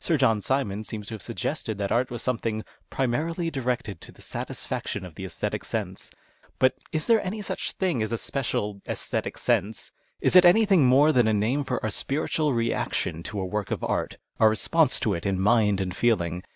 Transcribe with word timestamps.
Sir 0.00 0.16
John 0.16 0.40
Simon 0.40 0.82
seems 0.82 1.06
to 1.06 1.14
have 1.14 1.22
suggested 1.22 1.78
that 1.78 1.92
art 1.92 2.10
was 2.10 2.20
something" 2.20 2.64
primarily 2.90 3.48
directed 3.48 4.00
to 4.00 4.10
the 4.10 4.20
satisfaction 4.20 5.04
of 5.04 5.14
the 5.14 5.24
oesthetic 5.24 5.62
sense." 5.62 6.10
IJut 6.60 6.72
is 6.90 7.06
there 7.06 7.24
any 7.24 7.40
such 7.42 7.70
thing 7.70 8.02
as 8.02 8.10
a 8.10 8.18
special" 8.18 8.80
aesthetic 8.88 9.38
sense"? 9.38 9.92
Is 10.20 10.34
it 10.34 10.44
anything 10.44 10.86
more 10.86 11.12
than 11.12 11.28
a 11.28 11.32
name 11.32 11.62
for 11.62 11.80
our 11.84 11.90
spiritual 11.90 12.52
reaction 12.52 13.22
to 13.22 13.38
a 13.38 13.44
work 13.46 13.70
of 13.70 13.82
100 13.82 14.02
ACTING 14.02 14.16
AS 14.16 14.18
ART 14.18 14.20
art, 14.40 14.42
our 14.44 14.50
response 14.50 14.98
to 14.98 15.14
it 15.14 15.24
in 15.24 15.38
mind 15.38 15.80
and 15.80 15.94
feeling 15.94 16.42